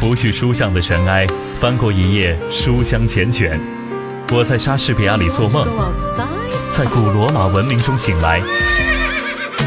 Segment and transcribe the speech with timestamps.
[0.00, 1.26] 拂去书上的尘埃，
[1.58, 3.58] 翻过一页书香缱绻。
[4.30, 5.66] 我在莎士比亚里做梦，
[6.70, 8.40] 在古罗马文明中醒来。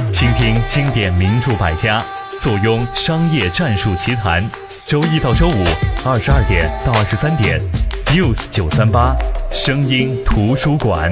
[0.09, 2.02] 倾听经典名著百家，
[2.39, 4.41] 坐拥商业战术奇谈。
[4.86, 5.63] 周一到周五
[6.05, 7.59] 二十二点到二十三点
[8.05, 9.13] ，News 九三八，
[9.52, 11.11] 声音图书馆。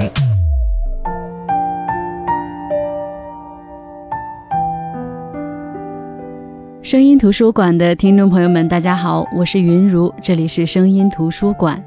[6.90, 11.80] 声音图书馆的听众朋友们，大家好，我是云如，这里是声音图书馆。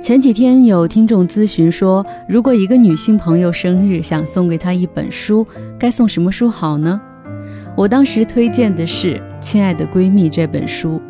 [0.00, 5.44] 前几天有听众咨询说，如果一个女性朋友生日，想送给她一本书，
[5.76, 7.00] 该送什么书好呢？
[7.76, 11.02] 我当时推荐的是《亲爱的闺蜜》这本书。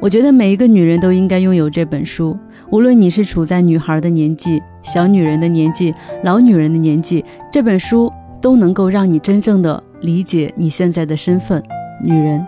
[0.00, 2.38] 我觉得每一个女人都应该拥有这本书，
[2.70, 5.92] 无论你是处在女孩的年纪、小女人的年纪、
[6.22, 11.60] 老女人的年纪，这本书都能够让你真正的理解你现在的身份。
[12.02, 12.46] 女人，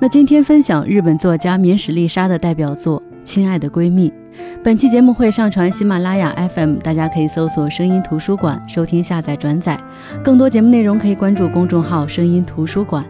[0.00, 4.10] 那今天分享日本作家免史丽莎的代表作《亲爱的闺蜜》。
[4.62, 9.80] 本期节目会上传喜马拉雅 FM，大家可以搜索“声音图书馆”收听、下载、转载。
[10.22, 13.04] 更多节目内容可以关注公众号“声音图书馆”。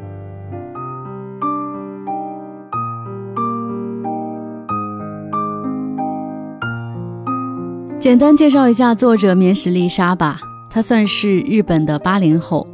[7.99, 10.39] 简单介绍一下作者免史丽莎吧，
[10.71, 12.67] 她算是日本的八零后。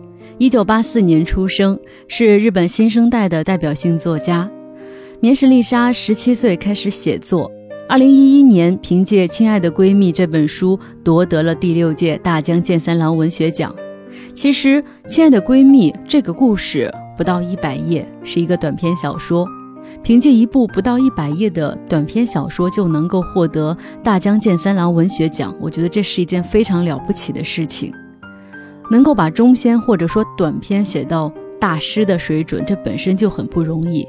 [0.42, 4.50] 一九八四年出生，是日本新生代的代表性作家。
[5.20, 7.48] 棉石丽莎十七岁开始写作，
[7.88, 13.72] 二零一一年凭借《亲爱的闺蜜》这本书夺得了第六届大江健三郎文学奖。
[14.34, 19.46] 其实，《亲爱的闺蜜》这个故事不到一百页，是一个短篇小说。
[20.02, 27.94] 凭借一部不到一百页的短篇小说就能够获得大江健三郎文学奖，我觉得这是一件非常了不起的事情。
[28.90, 34.06] 能够把中篇或者说短篇写到大师的水准，这本身就很不容易。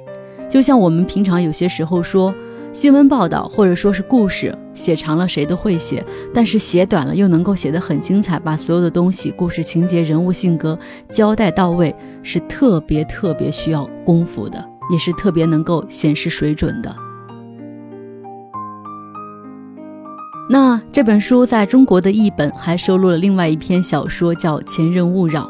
[0.50, 2.34] 就像我们平常有些时候说
[2.72, 10.78] 新闻报道或者说是故事，写长了谁都会写，但是写短了又能够写得很精彩，把所有的东西、故事情节、人物性格
[11.10, 16.96] 交代到位，是特别特别需要功夫的，也是特别能够显示水准的。
[20.50, 25.42] 那这本书在中国的译本还收录了另外一篇小说，叫《前任勿扰》。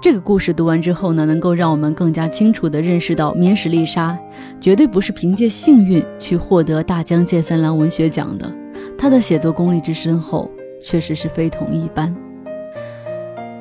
[0.00, 4.16] 这个故事读完之后呢，能够让我们更加清楚地认识到，棉史丽莎
[4.60, 8.52] 绝对不是凭借幸运去获得大江健三郎文学奖的，
[8.96, 10.48] 她的写作功力之深厚，
[10.82, 12.14] 确实是非同一般。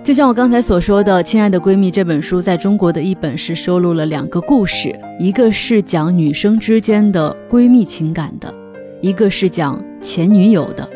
[0.03, 8.53] 就像我刚才所说的，《亲爱的闺蜜》这本书在中国的译本是收录了两个故事，一个是讲女生之间的闺蜜情感的，
[9.01, 9.81] 一个是讲。
[10.02, 10.88] 前女友的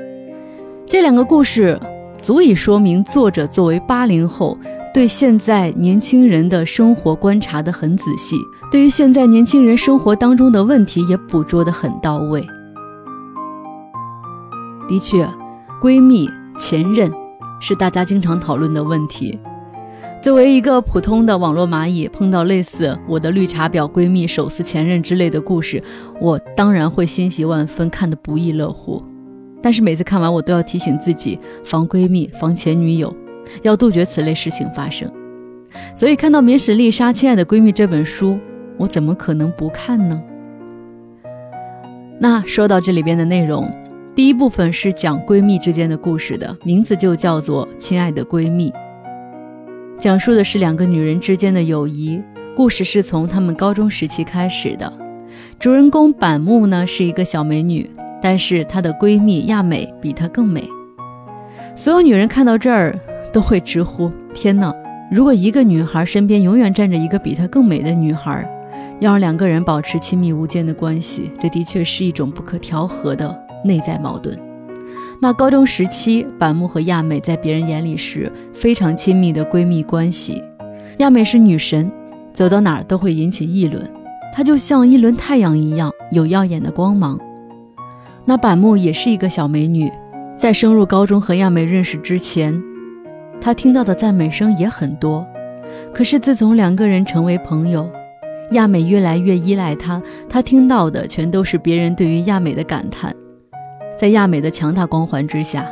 [0.86, 1.80] 这两个故事，
[2.18, 4.58] 足以说明作者作为八零后，
[4.94, 8.36] 对现在年轻人的生活观察得很仔细，
[8.70, 12.46] 对于现在年轻人生活当中的问题也捕捉得很到位。
[14.88, 15.26] 的确，
[15.82, 17.10] 闺蜜、前任
[17.62, 19.40] 是大家经常讨论的问题。
[20.22, 25.84] 作为一个普通的网络蚂蚁，碰到类似我的绿茶婊闺蜜手撕前任之类的故事，
[26.20, 29.04] 我当然会欣喜万分，看得不亦乐乎。
[29.64, 33.12] 但是每次看完，我都要提醒自己防闺蜜、防前女友，
[33.64, 35.12] 要杜绝此类事情发生。
[35.96, 38.38] 所以看到免史丽莎《亲爱的闺蜜》这本书，
[38.78, 40.22] 我怎么可能不看呢？
[42.20, 43.68] 那说到这里边的内容，
[44.14, 48.70] 第一部分是讲闺蜜之间的故事的，名字就叫做《亲爱的闺蜜》，
[50.02, 52.20] 讲述的是两个女人之间的友谊。
[52.56, 54.92] 故事是从她们高中时期开始的。
[55.60, 57.88] 主人公板木呢是一个小美女。
[58.20, 60.68] 但是她的闺蜜亚美比她更美，
[61.76, 63.00] 所有女人看到这儿
[63.32, 64.72] 都会直呼：天哪！
[65.12, 68.48] 如果一个女孩身边永远站着一个比她更美的女孩，
[69.00, 73.36] 要让两个人保持亲密无间的关系，这的确是一种不可调和的
[73.66, 74.38] 内在矛盾。
[75.24, 80.42] 那高中时期，板木和亚美在别人眼里是非常亲密的闺蜜关系。
[80.98, 81.92] 亚美是女神，
[82.34, 83.88] 走到哪儿都会引起议论，
[84.34, 87.20] 她就像一轮太阳一样，有耀眼的光芒。
[88.26, 89.92] 那板木也是一个小美女，
[90.36, 92.60] 在升入高中和亚美认识之前，
[93.40, 95.24] 她听到的赞美声也很多。
[95.94, 97.88] 可是自从两个人成为朋友，
[98.54, 103.16] 亚美越来越依赖他，他听到的全都是别人对于亚美的感叹。
[104.02, 105.64] 在亚美的强大光环之下，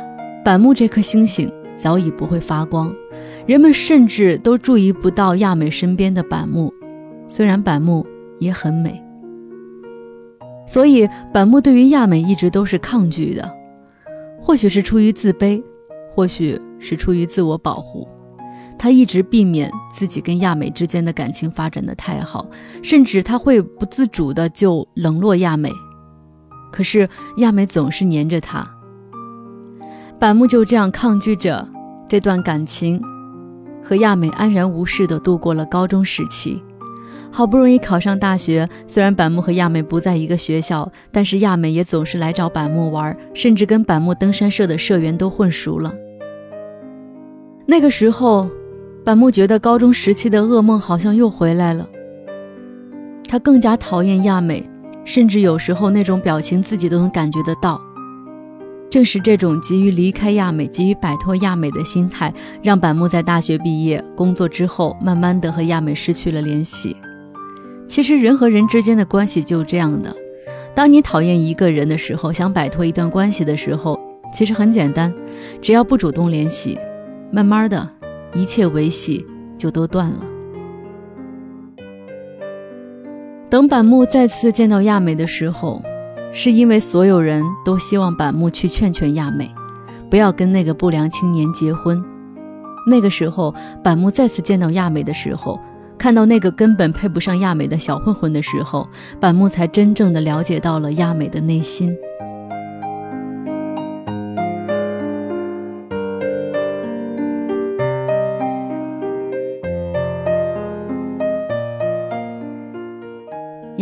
[0.44, 2.94] 板木这颗星星早已不会发光，
[3.44, 6.72] 人们甚至都注意不到亚美身边的板木。
[7.28, 8.06] 虽然板木
[8.38, 9.02] 也很美。
[10.64, 13.52] 所以，板木对于亚美一直都是抗拒的，
[14.40, 15.60] 或许是出于自卑，
[16.14, 18.06] 或许是出于自我保护。
[18.78, 22.46] 他一直避免自己跟亚美之间的感情发展的太好，
[22.80, 25.68] 甚至他会不自主的就冷落亚美。
[26.70, 28.68] 可是亚美总是黏着他，
[30.18, 31.66] 板木就这样抗拒着
[32.08, 33.02] 这段感情，
[33.82, 36.62] 和亚美安然无事的度过了高中时期。
[37.32, 45.94] 好不容易考上大学，虽然板木和亚美不在一个学校，但是亚美也总是来找板木玩，甚至跟板木登山社的社员都混熟了。
[47.66, 48.50] 那个时候，
[49.04, 51.88] 板木觉得高中时期的噩梦好像又回来了。
[53.28, 54.68] 他更加讨厌亚美，
[55.04, 57.80] 甚至有时候那种表情自己都能感觉得到。
[58.90, 66.96] 正是这种急于离开亚美、急于摆脱亚美的心态，让板木在大学毕业、工作之后，慢慢的和亚美失去了联系。
[67.86, 70.14] 其实人和人之间的关系就这样的，
[70.74, 73.96] 当你讨厌一个人的时候，想摆脱一段关系的时候，
[74.32, 75.14] 其实很简单，
[75.62, 76.76] 只要不主动联系，
[77.30, 77.88] 慢慢的，
[78.34, 79.24] 一切维系
[79.56, 80.24] 就都断了。
[83.50, 85.82] 等板木再次见到亚美的时候，
[86.32, 89.50] 是因为所有人都希望板木去劝劝亚美，
[90.08, 92.00] 不要跟那个不良青年结婚。
[92.86, 93.52] 那个时候，
[93.82, 95.58] 板木再次见到亚美的时候。
[95.98, 98.88] 看到那个根本配不上亚美的小混混的时候，
[99.20, 101.94] 板木才真正的了解到了亚美的内心。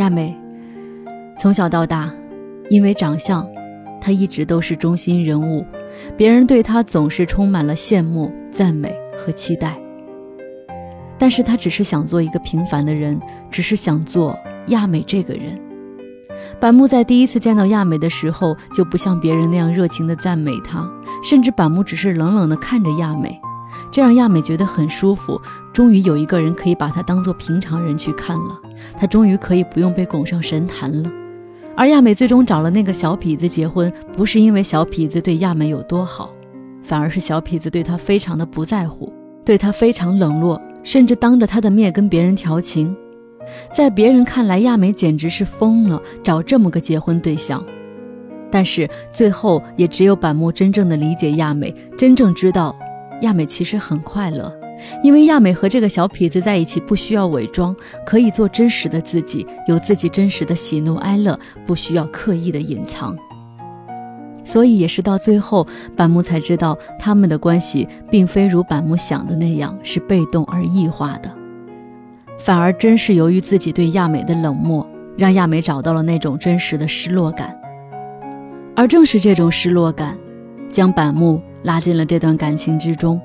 [0.08, 0.34] 亚美
[1.38, 2.10] 从小到大，
[2.70, 3.46] 因为长相，
[4.00, 5.62] 她一直都是中心人物，
[6.16, 9.78] 别人对她总是充满了羡慕、赞美和期待。
[11.18, 13.20] 但是他只是想做一个平凡的人，
[13.50, 14.34] 只是想做
[14.68, 15.60] 亚美这个人。
[16.58, 20.90] 板木在第一次见到亚美的时候，就不像别人那样热情地赞美她，
[21.22, 23.38] 甚至板木只是冷冷地看着亚美，
[23.92, 25.38] 这让亚美觉得很舒服。
[25.74, 28.58] 终于有一个人可以把她当做平常人去看了，
[28.96, 31.10] 他终于可以不用被拱上神坛了。
[31.76, 36.30] 而亚美最终找了那个小痞子结婚，不是因为小痞子对亚美有多好，
[36.82, 39.12] 反而是小痞子对她非常的不在乎，
[39.44, 40.60] 对她非常冷落。
[40.84, 42.96] 甚至当着他的面跟别人调情，
[43.70, 47.62] 在别人看来，亚美简直是疯了，找这么个结婚对象。
[48.50, 52.74] 但是最后，也只有板木真正的理解亚美，真正知道
[53.20, 54.50] 亚美其实很快乐，
[55.02, 63.16] 因为亚美和这个小痞子在一起，不需要伪装，可以做真实的自己，有自己真实的喜怒哀乐，不需要刻意的隐藏。
[64.44, 71.30] 所以也是到最后，板木才知道他们的关系并非如板木想的那样是被动而异化的，
[72.38, 74.88] 反而真是由于自己对亚美的冷漠，
[75.18, 77.54] 让亚美找到了那种真实的失落感。
[78.74, 80.16] 而正是这种失落感，
[80.70, 83.20] 将板木拉进了这段感情之中。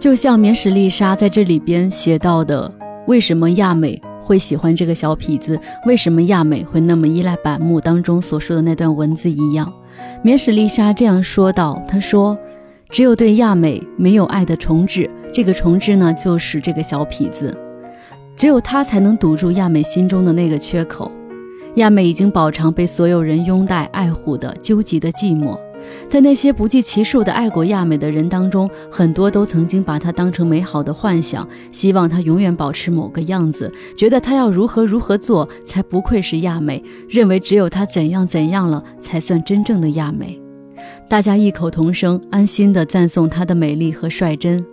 [0.00, 2.72] 就像棉矢丽莎在这里边写到的
[3.06, 5.60] ：“为什么亚美？”会喜欢这个小痞子？
[5.84, 7.78] 为什么亚美会那么依赖板木？
[7.80, 9.70] 当中所说的那段文字一样，
[10.22, 12.38] 棉矢丽莎这样说道：“她说，
[12.88, 17.54] 只有对亚美没有爱的重置，这个重置呢，就是这个小痞子，
[18.36, 21.12] 只有他才能堵住亚美心中的那个缺口。
[21.74, 25.58] 亚美已经饱尝被所有人拥戴爱护的纠结的寂寞。”
[26.08, 40.40] 在那些不计其数的爱过亚美的人当中，很多都曾经把她当成美好的幻想，希望她永远保持某个样子，觉得她要如何如何做才不愧是亚美，认为只有她怎样怎样了才算真正的亚美。
[41.08, 44.64] 大家异口同声，安心地赞颂她的美丽和率真，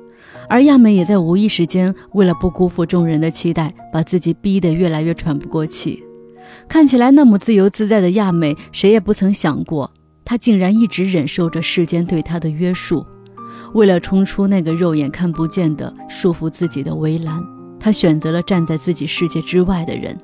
[0.48, 6.02] 而亚美也在无意时间，为了不辜负众人的期待，把自己逼得越来越喘不过气。
[6.70, 9.92] 看起来那么自由自在的亚美，谁也不曾想过。
[10.29, 13.05] 他竟然一直忍受着世间对他的约束，
[13.74, 17.41] 为了冲出那个肉眼看不见的束缚自己的围栏，
[17.79, 20.17] 他选择了站在自己世界之外的人。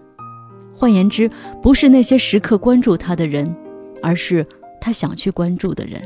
[0.75, 1.31] 换言之，
[1.61, 3.55] 不是那些时刻关注他的人，
[4.01, 4.45] 而是
[4.81, 6.01] 他想去关注的人。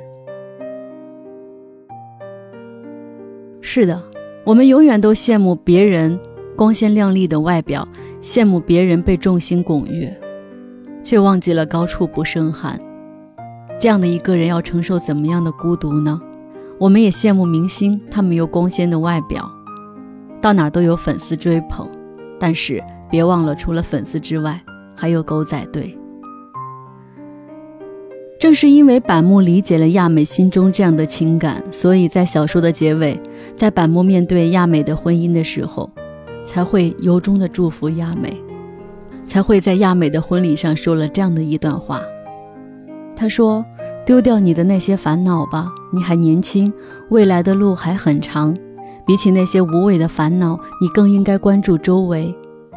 [3.62, 4.00] 是的，
[4.46, 6.20] 我们永远都羡慕别人
[6.56, 7.88] 光鲜亮丽的外表，
[8.22, 10.16] 羡慕别人被众星拱月，
[11.04, 12.80] 却忘记了高处不胜寒。
[13.80, 16.20] 这样的一个人要承受怎么样的孤独呢？
[16.80, 19.48] 我们也羡慕明星，他们有光鲜的外表，
[20.42, 21.88] 到哪都有粉丝追捧。
[22.40, 24.60] 但是别忘了，除了粉丝之外，
[24.96, 25.98] 还有狗仔队。
[28.40, 33.20] 正是因为板木理解了亚美心中这样的情感，所以在小说的结尾，
[33.56, 35.90] 在板木面对亚美的婚姻的时候，
[36.46, 38.36] 才会由衷的祝福亚美，
[39.26, 42.02] 才会在亚美的婚礼上说了这样的一段话。
[43.18, 43.66] 他说
[44.06, 46.72] ：“丢掉你的那些烦恼吧，你还年轻，
[47.10, 48.56] 未来的路还很长。
[49.06, 52.34] 比起那些无谓的烦恼，你更应该关注周围。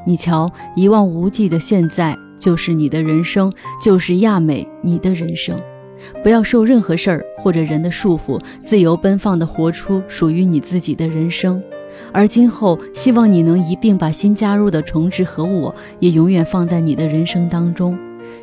[0.06, 5.60] 你瞧，一望无际的现在就是你的人生，就是亚美你的人生。
[6.22, 11.62] 不要受任何事儿或者人的束缚，自由奔放地活出属于你自己的人生。
[12.12, 17.98] 而今后，希望你能一并把新加入的重置和我也永远放在你的人生当中。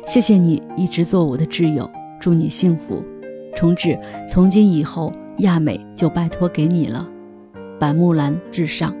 [0.06, 1.90] 谢谢你一直做我的挚友，
[2.20, 3.02] 祝你幸福。
[3.56, 7.08] 重置，从今以后，亚美就拜托给你了。
[7.78, 8.94] 板木兰至上。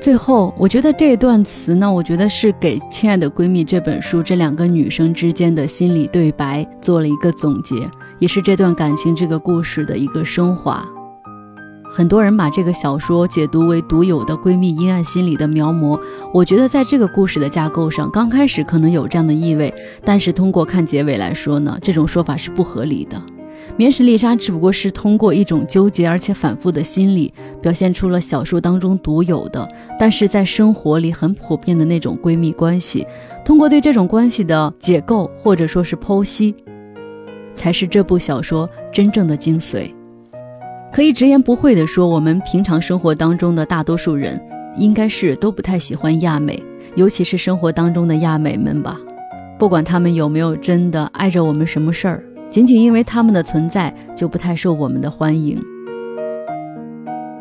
[0.00, 7.76] 最后，我觉得这段词呢，我觉得是给《亲爱的闺蜜》这本书这两个女生之间的心理对白做了一个总结，
[8.18, 10.86] 也是这段感情这个故事的一个升华。
[11.92, 16.00] 很多人把这个小说解读为独有的闺蜜阴暗心理的描摹，
[16.32, 23.20] 我觉得在这个故事的架构上，刚开始可能有这样的意味，但是通过看结尾来说呢，这种说法是不合理的。
[23.76, 29.68] 棉石丽莎只不过是通过一种纠结而且反复的心理，表现出了小说当中独有的，
[29.98, 33.06] 但是在生活里很普遍的那种闺蜜关系。
[33.44, 36.54] 通过对这种关系的解构或者说是剖析，
[37.54, 39.90] 才是这部小说真正的精髓。
[40.92, 44.40] 可以直言不讳地说，我们平常生活当中的大多数人，
[44.76, 46.60] 应该是都不太喜欢亚美，
[46.96, 48.98] 尤其是生活当中的亚美们吧。
[49.56, 55.62] 不管他们有没有真的碍着我们什么事儿，仅仅因为他们的存在，就不太受我们的欢迎。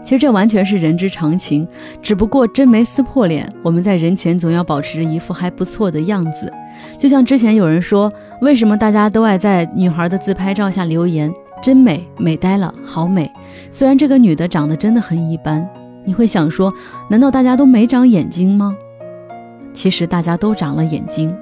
[0.03, 1.67] 其实这完全是人之常情，
[2.01, 6.51] 只不过真没撕破脸，我们在人前总要保持着一副还不错的样子。
[6.97, 11.31] 就像之前有人说，为什么大家都爱在女孩的自拍照下留言？
[11.61, 13.29] 真美，美呆了，好美。
[13.71, 15.67] 虽然这个女的长得真的很一般，
[16.05, 16.73] 你会想说，
[17.09, 18.75] 难道大家都没长眼睛吗？
[19.73, 21.35] 其实大家都长了眼睛，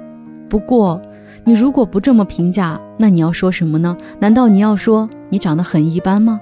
[0.48, 1.00] 不过
[1.44, 3.96] 你如果不这么评价，那你要说什么呢？
[4.20, 6.40] 难道你要说你长得很一般吗？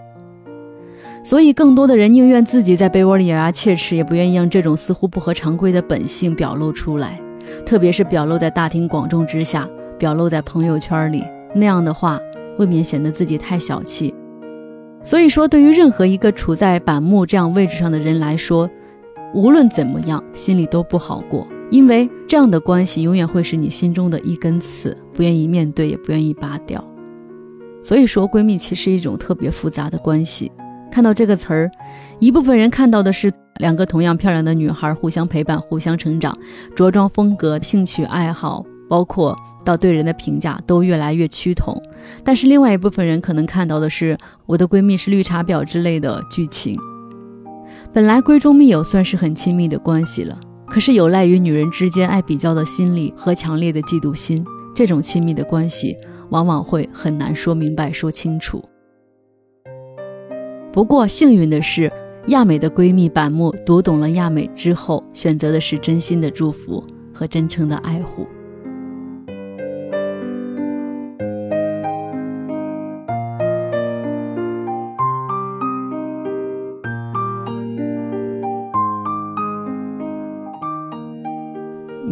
[1.23, 7.21] 所以，更多的人宁愿自己在被窝里咬牙切齿，也不愿意让这种似乎不合常规的本性表露出来，
[7.65, 9.69] 特别是表露在大庭广众之下，
[9.99, 12.21] 表露在朋友圈里，那样的话。
[12.59, 14.15] 未免显得自己太小气，
[15.03, 18.69] 所以说，对于任何一个处在板木这样位置上的人来说，
[19.35, 26.83] 无论怎么样，心里都不好过，因为这样的关系永远会是你心中的一根刺，不愿意面对，也不愿意拔掉。
[27.83, 30.51] 所以说，闺蜜其实是一种特别复杂的关系。
[30.91, 31.71] 看到这个词儿，
[32.19, 36.37] 一部分人看到的是两个同样漂亮的女孩互相陪伴、互相成长，
[36.75, 39.37] 着装风格、兴趣爱好，包括。
[39.67, 41.83] 到对人的评价都越来越趋同，
[42.23, 46.79] 但是另外一部分人可能看到的是我的闺蜜是绿茶婊之类的剧情。
[47.93, 55.97] 本来闺中密友算是很亲密的关系了，可是有赖于女人之间爱比较的心理和强烈的嫉妒心，这种亲密的关系
[56.31, 58.65] 往往会很难说明白、说清楚。
[60.73, 61.91] 不过幸运的是，
[62.29, 68.29] 亚美的闺蜜板木读懂了亚美之后，选择的是真心的祝福和真诚的爱护。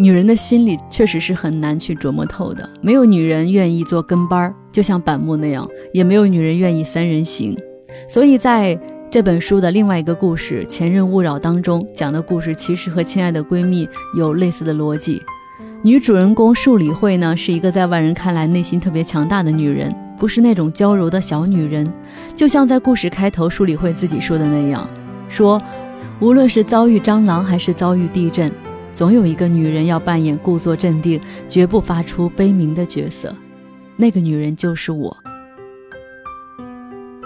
[0.04, 7.56] 女人的心理确实是很难去琢磨透的，没有女人愿意做跟班儿，就像板木那样，也没有女人愿意三人行。
[8.06, 8.78] 所以在
[9.10, 15.22] 这本书的另外一个故事《前任勿扰》当中讲的故事，其实和亲爱的闺蜜有类似的逻辑。
[15.82, 21.90] 女主人公树理惠呢，是一个在外人看来内心特别强大的女人，不是那种娇柔的小女人。
[22.34, 24.86] 就像在故事开头树理惠自己说的那样，
[25.30, 25.58] 说
[26.20, 28.52] 无论是遭遇蟑螂还是遭遇地震。
[28.94, 33.34] 总有一个女人要扮演故作镇定、绝不发出悲鸣的角色，
[33.96, 35.16] 那个女人就是我。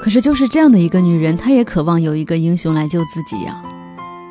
[0.01, 3.63] 可是，就是这样的一个女人，她也渴望有一个英雄来救自己呀。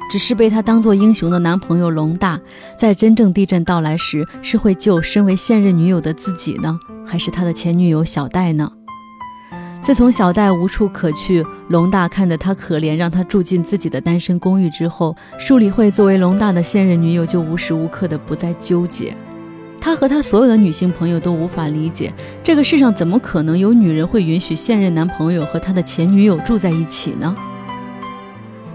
[0.10, 2.40] 只是被她当做英雄的男朋友龙大，
[2.78, 8.72] 在真正地震到来时，是会救身为现任女友的自己呢，还是他的前女友小戴呢？
[9.88, 19.16] 自从小戴无处可去，龙大看得他可怜，让他住进自己的单身公寓之后，树理惠作为龙大的现任女友，就无时无刻的不再纠结。
[19.80, 22.14] 他和他所有的女性朋友都无法理解，
[22.44, 27.34] 这个世上怎么可能有女人会允许现任男朋友和他的前女友住在一起呢？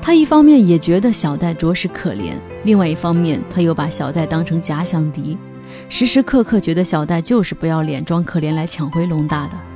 [0.00, 2.32] 他一方面也觉得小戴着实可怜，
[2.64, 5.36] 另外一方面他又把小戴当成假想敌，
[5.90, 9.71] 时时刻刻觉得小戴就是不要脸装可怜来抢回龙大的。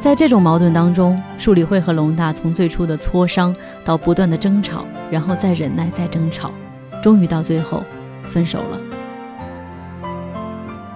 [0.00, 3.54] 在这种矛盾当中，树理惠和龙大从最初的磋商
[3.84, 6.50] 到不断的争吵，然后再忍耐，再争吵，
[7.02, 7.84] 终于到最后
[8.22, 8.80] 分手了。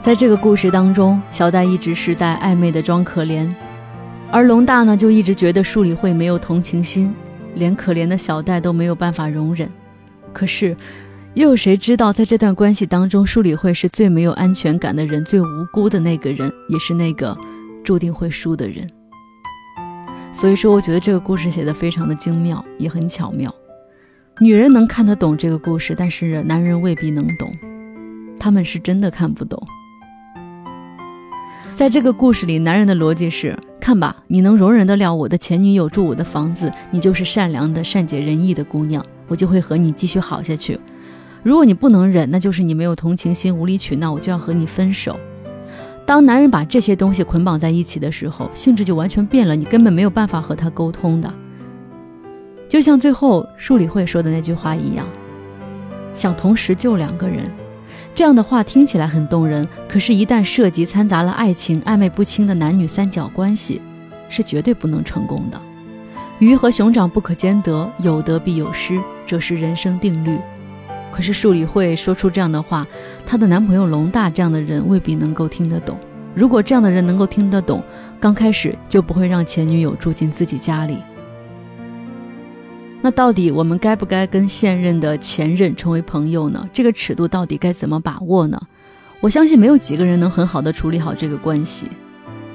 [0.00, 3.46] 在这个故事当中，小戴一直是在暧昧的装可怜，
[4.30, 7.14] 而龙大呢就一直觉得树理会没有同情心，
[7.54, 9.70] 连可怜的小戴都没有办法容忍。
[10.32, 10.74] 可是，
[11.34, 17.36] 又有谁知道，在这段关系当中，树理会是最没有安全感的人，最无辜的那个人，也是那个
[17.84, 18.90] 注定会输的人。
[20.32, 23.54] 所以说，我觉得这个故事写的非常的精妙，也很巧妙。
[24.40, 27.56] 女人能看得懂这个故事，但是男人未必能懂，
[28.36, 29.62] 他们是真的看不懂。
[31.72, 40.78] 在这个故事里，男人的逻辑是：看吧，你能容忍得了我的前女友住我的房子，你就是善良的、善解人意的姑娘，我就会和你继续好下去。
[41.44, 45.16] 如果你不能忍，那就是你没有同情心、无理取闹，我就要和你分手。
[46.06, 51.32] 当男人把这些东西捆绑在一起的时候，性质就完全变了，你根本没有办法和他沟通的。
[52.68, 55.06] 就像最后树理会说的那句话一样，
[56.12, 57.50] 想同时救两个人，
[58.14, 63.80] 这样的话听起来很动人，可是，一旦涉及掺杂了爱情、暧昧不清的男女三角关系，
[64.28, 65.60] 是绝对不能成功的。
[66.38, 70.36] 鱼和熊掌不可兼得，有得必有失，这是人生定律。
[71.14, 72.84] 可是树理会说出这样的话，
[73.24, 75.96] 她的男朋友龙大这样的人未必能够听得懂。
[76.34, 77.80] 如果这样的人能够听得懂，
[78.18, 80.98] 刚开始就不会让前女友住进自己家里。
[83.00, 86.68] 那到底我们该不该跟现任的前任成为朋友呢？
[86.72, 88.60] 这个尺度到底该怎么把握呢？
[89.20, 91.86] 我相信没有几个人能很好的处理好这个关系。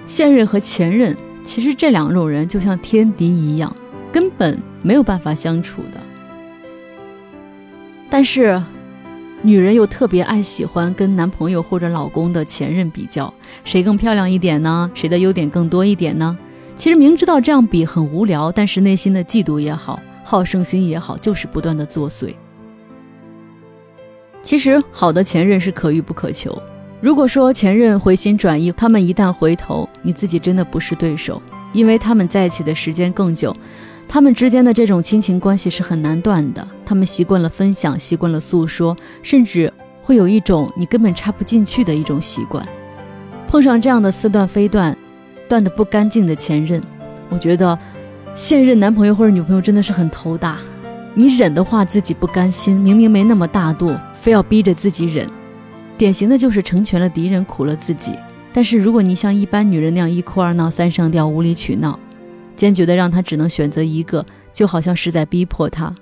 [0.06, 3.74] 现任和前任，其实这两种人就像天敌一样，
[4.12, 6.09] 根本没有办法相处的。
[8.10, 8.62] 但是，
[9.42, 14.90] 女人又特别爱喜欢跟男朋友或者老公的前任比较，谁更漂亮一点呢？
[14.94, 16.38] 谁的优点更多一点呢？
[16.76, 20.00] 其实明知道这样比很无聊，但是内心的嫉妒也好。
[20.24, 22.34] 好胜心也好，就是不断的作祟。
[24.44, 26.62] 其实好的前任是可遇不可求。
[27.02, 31.42] 如果说前任回心转意，他们一旦回头，你自己真的不是对手，
[31.74, 33.56] 因为他们在一起的时间更久，
[34.10, 36.68] 他们之间的这种亲情关系是很难断的。
[36.84, 42.68] 他们习惯了分享，习惯了诉说，甚至会有一种你根本插不进去的一种习惯。
[43.48, 44.98] 碰上这样的似断非断、
[45.48, 46.82] 断的不干净的前任，
[47.30, 47.78] 我觉得。
[48.36, 50.60] 现任男朋友或者女朋友真的是很头大，
[51.14, 55.28] 你忍的话自己不甘心，明明没那么大度，非要逼着自己忍，
[55.98, 58.14] 典型的就是成全了敌人，苦了自己。
[58.54, 62.00] 但是如果你像一般女人那样一哭二闹三上吊，无理取闹，
[62.60, 65.96] 坚决的让他只能选择一个，就好像是在逼迫他。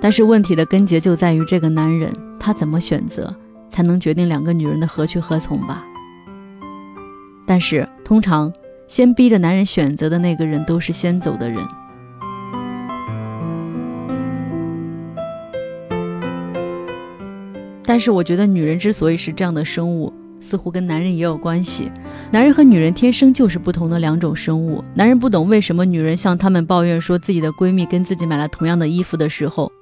[0.00, 3.32] 但是问题的根结就在于这个男人，他怎么选择
[3.68, 5.84] 才能决定两个女人的何去何从吧？
[7.46, 8.52] 但是通常。
[8.88, 11.58] 先逼着男人选择的那个人，都是先走的人。
[17.82, 20.12] 但是，我觉得女人之所以是这样的生物，
[20.42, 21.90] 似乎跟男人也有关系。
[22.30, 24.84] 男人和女人天生就是不同的两种生物。
[24.94, 29.72] 男人不懂为什么女人向他们抱怨说自己的闺蜜跟自己买了同样的衣服的时候，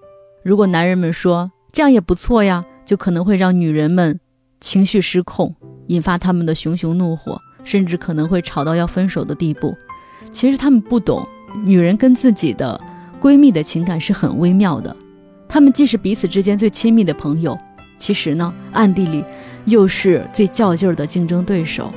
[0.44, 4.20] 如果男人们说这样也不错呀，就可能会让女人们
[4.60, 5.54] 情绪失控，
[5.88, 7.40] 引发他们的熊熊怒火。
[7.62, 9.76] 甚至可能会吵到要分手的地步。
[10.32, 11.28] 其实他们不懂，
[11.62, 12.80] 女人跟自己的
[13.20, 14.96] 闺蜜的情感是很微妙的。
[15.46, 17.56] 她们既是彼此之间最亲密的朋友，
[17.98, 19.22] 其实呢，暗地里
[19.64, 21.92] 又是最较劲儿的竞争对手。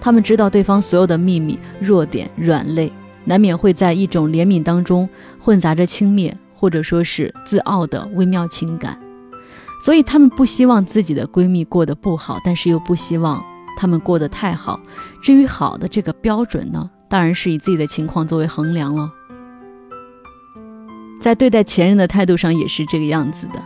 [0.00, 2.92] 他们知道对方所有的秘密、弱点、软肋，
[3.24, 5.08] 难免会在一种怜悯当中
[5.40, 8.98] 混杂着轻蔑，或者说是自傲的微妙情感。
[9.80, 13.42] 所以他们不希望自己的闺蜜过得不好，但是又不希望。
[13.76, 14.80] 他们过得太好，
[15.22, 19.08] 至于好的这个标准呢，当然是以自己的情况作为衡量了。
[21.20, 23.62] 在对待前任的态度上也是这个样子的。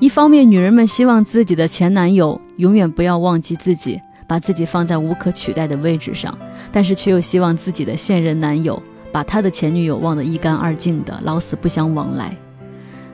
[0.00, 6.36] 一方面，女人们希望自己的前男友永远不要忘记自己，把自己放在无可取代的位置上，
[6.70, 12.36] 但是却又希望自己的现任男友把他的前女友忘得一干二净的，老死不相往来。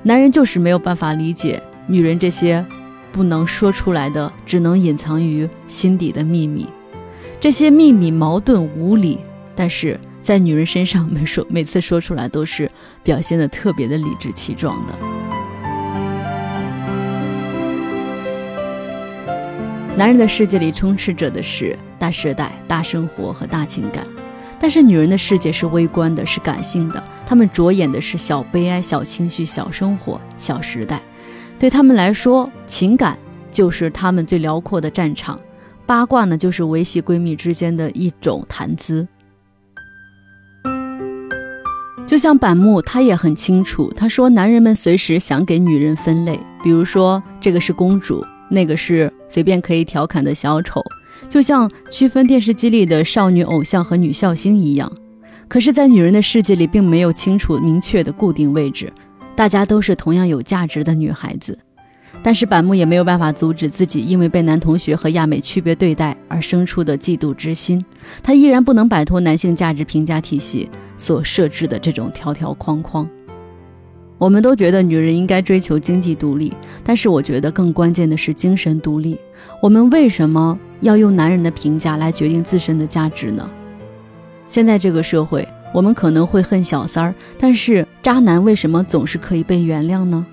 [0.03, 2.65] 男人就是没有办法理解女人这些。
[3.13, 6.65] 不能说出来的，只能隐藏于心底的秘密。
[7.41, 9.19] 这些秘密矛盾无理，
[9.57, 12.71] 但是在女人身上，每说每次说出来都是
[13.03, 15.20] 表现的特别的理直气壮的。
[20.01, 24.03] 男人的世界里充斥着的是大时代、大生活和大情感，
[24.59, 27.05] 但是女人的世界是微观的，是感性的。
[27.27, 31.03] 她们着眼的是小悲哀、小情绪、小生活、小时代。
[31.59, 33.19] 对他们来说，情感
[33.53, 35.39] 就是他们最辽阔的战场，
[35.85, 39.07] 八卦呢，就是维系闺蜜之间的一种谈资。
[42.07, 50.83] 就像板木，他也很清楚，他说，男人们随时想给女人分类，比如说这个是公主，那个是随便可以调侃的小丑，
[51.29, 54.93] 就像区分电视机里的少女偶像和女笑星一样。
[55.49, 58.93] 可是，在女人的世界里，并没有清楚明确的固定位置，
[59.35, 61.59] 大家都是同样有价值的女孩子。
[62.23, 67.83] 但是板木也没有办法阻止自己因为被男同学和亚美区别对待而生出的嫉妒之心，
[68.23, 73.09] 他依然不能摆脱男性价值评价体系所设置的这种条条框框。
[74.21, 76.53] 我们都觉得女人应该追求经济独立，
[76.85, 79.19] 但是我觉得更关键的是精神独立。
[79.63, 83.51] 我们为什么要用男人的评价来决定自身的价值呢？
[84.47, 90.27] 现在这个社会，我们可能会恨小三儿，但是渣男为什么总是可以被原谅呢？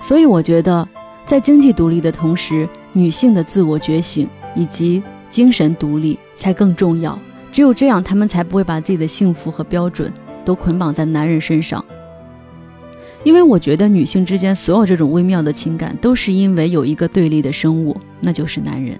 [0.00, 0.88] 所以我觉得，
[1.26, 7.18] 在经济独立的同时，女性的自我觉醒以及精神独立才更重要。
[7.52, 10.10] 只有这样，她们才不会把自己的幸福和标准
[10.44, 11.84] 都捆绑在男人身上。
[13.24, 18.98] 因为我觉得，女性之间所有这种微妙的情感，都是因为有一个对立的生物，那就是男人。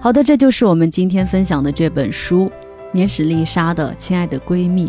[0.00, 2.50] 好的，这就是我们今天分享的这本书，
[2.92, 4.88] 免史丽莎的《亲爱的闺蜜》。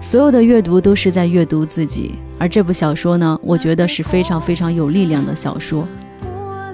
[0.00, 5.86] 所有的阅读都是在阅读自己，而这部小说呢，我觉得是非常非常有力量的小说。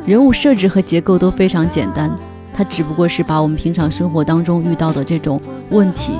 [0.06, 2.10] 人物设置和结构都非常简单，
[2.54, 5.38] 它只不过是把我们平常生活当中遇到的这种
[5.70, 6.14] 问题，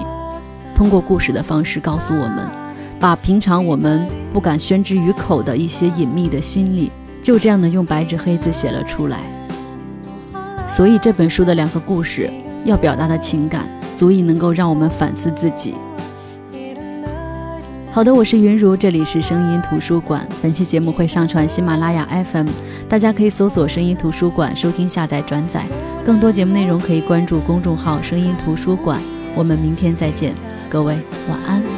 [0.75, 2.47] 通过故事的方式告诉我们，
[3.01, 6.91] 把平常我们不敢宣之于口的一些隐秘的心理，
[7.23, 9.21] 就这样的用白纸黑字写了出来。
[10.69, 12.29] 所以这本书的两个故事
[12.67, 13.67] 要表达的情感，
[13.99, 15.75] 足以能够让我们反思自己。
[17.91, 20.25] 好的，我是云如，这里是声音图书馆。
[20.41, 22.47] 本期节目会上传喜马拉雅 FM，
[22.89, 25.65] 大家可以搜索“声音图书馆”收听、下载、转载。
[26.05, 29.01] 更多节目内容可以关注公众号“声音图书馆”。
[29.35, 30.33] 我们明天再见，
[30.71, 30.97] 各位
[31.29, 31.78] 晚安。